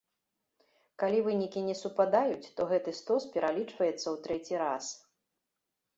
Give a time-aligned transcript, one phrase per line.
[1.03, 4.85] Калі вынікі не супадаюць, то гэты стос пералічваецца ў трэці раз.